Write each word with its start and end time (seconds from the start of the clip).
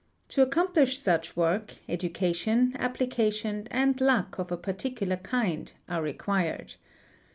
To 0.29 0.41
accomplish 0.41 0.97
such 0.97 1.37
work, 1.37 1.75
education, 1.87 2.75
application, 2.79 3.67
and 3.69 4.01
luck 4.01 4.39
of 4.39 4.51
a 4.51 4.57
particular 4.57 5.17
kind, 5.17 5.71
are 5.87 6.01
required. 6.01 6.73